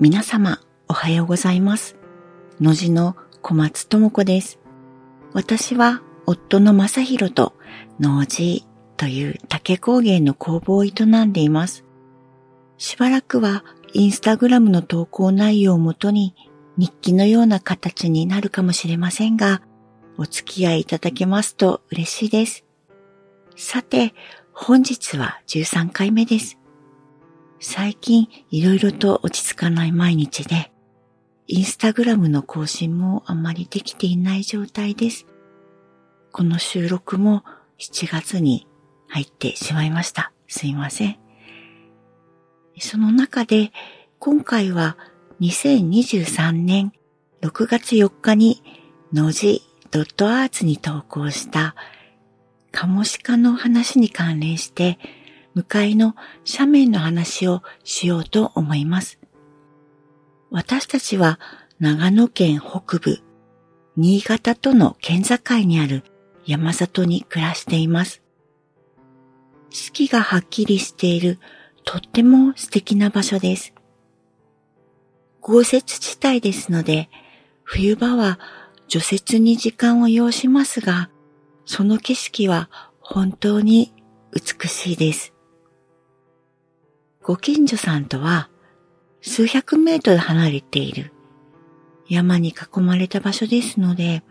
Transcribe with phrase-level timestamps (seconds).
[0.00, 1.96] 皆様、おはようございます。
[2.60, 4.58] のじの小松智子です。
[5.32, 7.54] 私は、夫の正宏と、
[8.00, 10.90] 農事という竹工芸の工房を営
[11.24, 11.84] んでいます。
[12.76, 16.34] しばらくは、インスタグラムの投稿内容をもとに、
[16.76, 19.62] 日記のような形になるかもしれませんが、
[20.18, 22.64] お付き合いいただけますと嬉しいです。
[23.54, 24.12] さて、
[24.52, 26.58] 本日は13回目です。
[27.66, 30.70] 最近いろいろと落ち着かない毎日で、
[31.46, 35.26] インスタグラムの更新もあまりできていない状態です。
[36.30, 37.42] この収録も
[37.78, 38.68] 7月に
[39.08, 40.30] 入ってしまいました。
[40.46, 41.16] すいません。
[42.78, 43.72] その中で
[44.18, 44.98] 今回は
[45.40, 46.92] 2023年
[47.40, 48.62] 6月4日に
[49.10, 51.74] のじドットアーツに投稿した
[52.72, 54.98] カモシカの話に関連して
[55.54, 56.14] 向かいの
[56.50, 59.18] 斜面の話をしようと思います。
[60.50, 61.38] 私たちは
[61.80, 63.18] 長野県北部、
[63.96, 66.02] 新潟との県境にある
[66.46, 68.22] 山里に暮らしています。
[69.70, 71.38] 四季がはっきりしている
[71.84, 73.74] とっても素敵な場所です。
[75.40, 77.10] 豪雪地帯ですので、
[77.64, 78.38] 冬場は
[78.88, 81.10] 除雪に時間を要しますが、
[81.66, 83.92] その景色は本当に
[84.32, 85.33] 美しいです。
[87.26, 88.50] ご近所さんとは
[89.22, 91.10] 数百メートル離れている
[92.06, 94.22] 山に囲まれた場所ですので、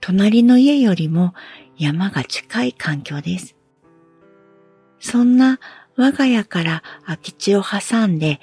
[0.00, 1.32] 隣の家よりも
[1.78, 3.54] 山が近い環境です。
[4.98, 5.60] そんな
[5.94, 8.40] 我が家から空き地を挟んで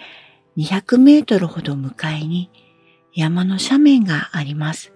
[0.56, 2.50] 200メートルほど向かいに
[3.14, 4.94] 山の斜面があります。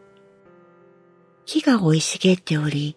[1.46, 2.96] 木が生い茂っており、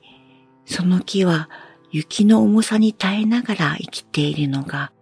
[0.65, 1.51] その木は
[1.91, 4.93] 雪の重さに耐えながら生きているのが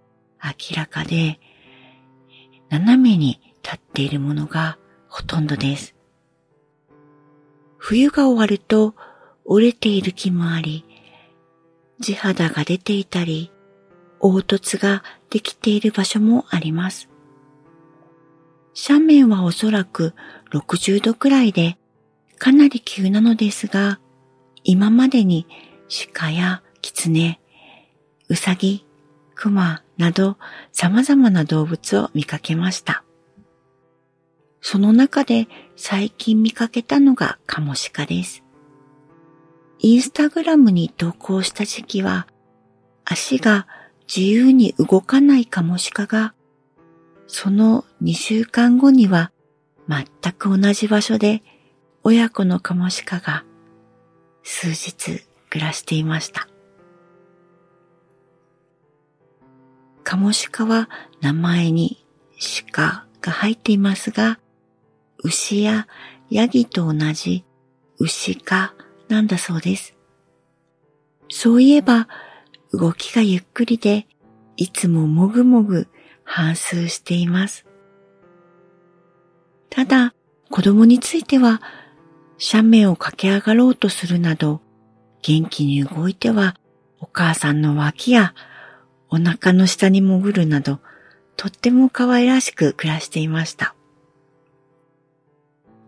[0.42, 1.41] 明らかで、
[2.70, 5.95] 斜めに立っているものがほとんどです。
[7.77, 8.95] 冬が終わると
[9.45, 10.85] 折れている木もあり、
[12.01, 13.51] 地肌が出ていたり、
[14.20, 17.08] 凹凸ができている場所もあります。
[18.89, 20.14] 斜面はおそらく
[20.52, 21.79] 60度くらいで、
[22.39, 23.98] かなり急なのですが、
[24.64, 25.46] 今までに
[26.14, 27.40] 鹿や狐、
[28.29, 28.84] うさぎ、
[29.34, 30.39] 熊など
[30.73, 33.05] 様々な動物を見かけました。
[34.61, 38.42] その中で最近見かけたのがカモシカです。
[39.81, 42.27] インスタグラムに投稿した時期は
[43.05, 43.67] 足が
[44.08, 46.35] 自由に動かないカモシカが
[47.27, 49.31] その2週間後には
[49.89, 51.42] 全く同じ場所で
[52.03, 53.45] 親子のカモシカが
[54.42, 56.48] 数日暮らしていました。
[60.08, 60.89] カモシカは
[61.20, 62.02] 名前に
[62.73, 64.39] 鹿が入っていますが、
[65.19, 65.86] 牛や
[66.30, 67.45] ヤギと同じ
[67.98, 68.73] 牛科
[69.08, 69.95] なんだそうです。
[71.29, 72.08] そういえば
[72.73, 74.07] 動きがゆっくりで、
[74.57, 75.89] いつももぐもぐ
[76.25, 77.67] 反数しています。
[79.69, 80.14] ただ、
[80.51, 81.61] 子供については、
[82.40, 84.63] 斜面を駆け上がろうとするなど、
[85.20, 86.57] 元気に動いては、
[86.98, 88.33] お母さんの脇や
[89.11, 90.80] お腹の下に潜るなど、
[91.36, 93.74] とっても可愛らしく暮らしていました。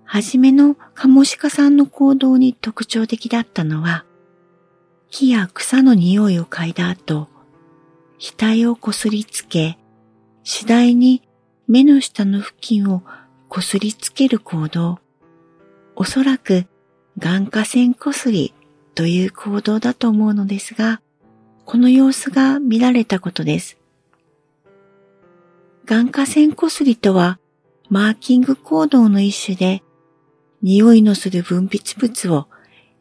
[0.05, 4.05] はじめのカモシカさんの行動に特徴的だったのは、
[5.09, 7.29] 木や草の匂いを嗅いだ後、
[8.19, 9.79] 額をこすりつけ、
[10.43, 11.23] 次第に
[11.69, 13.03] 目の下の付近を
[13.49, 14.99] こすりつける行動、
[15.95, 16.67] おそらく
[17.19, 18.55] 眼下線こすり
[18.95, 21.01] という行動だと思うのですが、
[21.65, 23.79] この様子が見られたことです。
[25.85, 27.39] 眼下線こすりとは、
[27.89, 29.83] マーキング行動の一種で、
[30.63, 32.47] 匂いのする分泌物を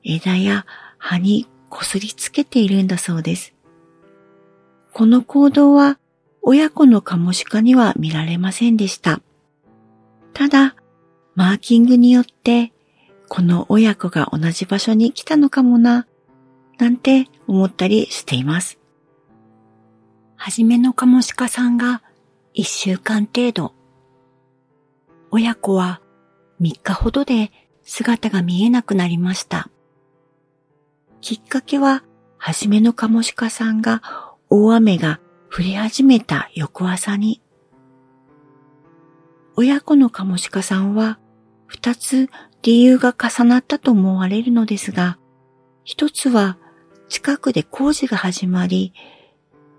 [0.04, 0.66] 枝や
[0.98, 3.54] 葉にこすりつけているんだそうです。
[4.94, 6.00] この行動は
[6.42, 9.22] 親子のカモシカには見られませんでした。
[10.34, 10.76] ただ、
[11.36, 12.74] マーキングによって、
[13.28, 16.08] この親子が同じ場所に来たのかもな、
[16.80, 18.78] なんて思ったりしています。
[20.36, 22.04] はじめのカモシカさんが
[22.54, 23.74] 一週間程度。
[25.32, 26.00] 親子は
[26.62, 27.52] 3日ほどで
[27.82, 29.70] 姿が見えなくなりました。
[31.22, 32.04] きっかけは、
[32.38, 34.02] はじめのカモシカさんが
[34.50, 35.20] 大雨が
[35.52, 37.42] 降り始めた翌朝に、
[39.56, 41.20] 親子のカモシカさんは
[41.66, 42.30] 二つ
[42.62, 45.18] 理由が重なったと思われるのですが、
[45.84, 46.60] 一つは
[47.10, 48.94] 近くで工事が始まり、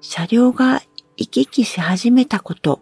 [0.01, 0.83] 車両が
[1.17, 2.81] 行き来し始めたこと。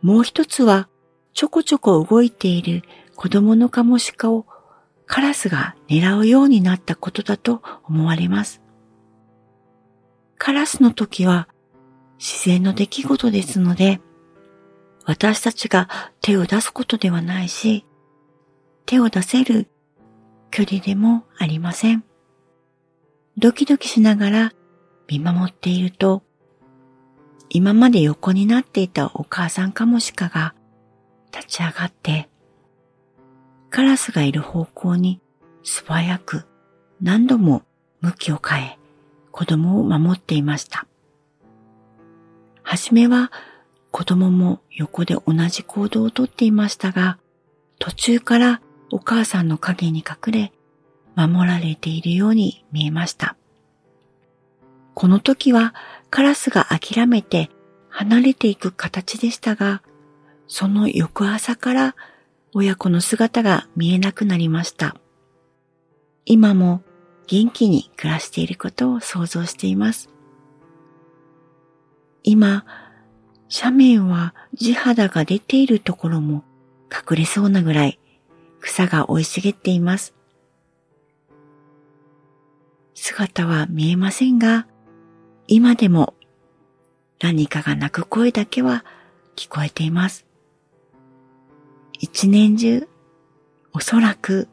[0.00, 0.88] もう一つは
[1.34, 2.82] ちょこちょこ動いている
[3.16, 4.46] 子供のカモシカを
[5.06, 8.62] カラスが狙うようになったことだと思われます。
[10.38, 11.48] カラスの時は
[12.18, 14.00] 自然の出来事ですので、
[15.04, 15.88] 私たちが
[16.20, 17.84] 手を出すことではないし、
[18.86, 19.68] 手を出せる
[20.52, 22.04] 距離でもありません。
[23.40, 24.52] ドキドキしながら
[25.08, 26.22] 見守っていると、
[27.48, 30.54] 今まで横になっていたお母さんカモシカが
[31.32, 32.28] 立ち上がって、
[33.70, 35.22] カラスがいる方向に
[35.62, 36.44] 素早く
[37.00, 37.62] 何度も
[38.02, 38.78] 向きを変え、
[39.32, 40.86] 子供を守っていました。
[42.62, 43.32] はじめは
[43.90, 47.18] 子供も横で同じ行動をとっていましたが、
[47.78, 48.60] 途中から
[48.92, 50.52] お母さんの影に隠れ、
[51.26, 53.36] 守られているように見えました。
[54.94, 55.74] この時は
[56.10, 57.50] カラスが諦めて
[57.88, 59.82] 離れていく形でしたが、
[60.46, 61.96] その翌朝から
[62.52, 64.96] 親子の姿が見えなくなりました。
[66.24, 66.82] 今も
[67.26, 70.10] 元気に暮らしていることを想像しています。
[72.22, 72.64] 今、
[73.52, 76.44] 斜面は地肌が出ているところも
[76.90, 77.98] 隠れそうなぐらい
[78.60, 80.14] 草が生い茂っています。
[82.94, 84.66] 姿は見えませんが、
[85.46, 86.14] 今でも
[87.20, 88.84] 何かが鳴く声だけは
[89.36, 90.26] 聞こえています。
[91.98, 92.88] 一年中、
[93.72, 94.48] おそらく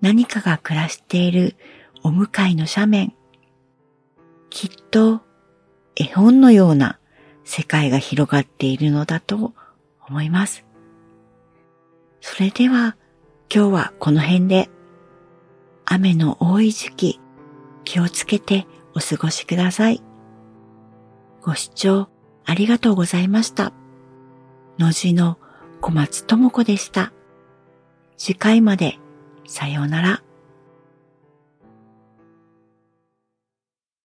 [0.00, 1.56] 何かが暮らしている
[2.02, 3.14] お向かいの斜面、
[4.50, 5.22] きっと
[5.96, 6.98] 絵本のような
[7.44, 9.54] 世界が広がっているのだと
[10.06, 10.64] 思います。
[12.20, 12.96] それでは
[13.54, 14.68] 今日はこの辺で
[15.84, 17.20] 雨の多い時期
[17.84, 20.02] 気をつけてお過ごしください。
[21.42, 22.08] ご視聴
[22.44, 23.72] ありがとうございました。
[24.78, 25.38] のじの
[25.80, 27.12] 小松智子でした。
[28.16, 28.98] 次回まで
[29.46, 30.23] さようなら。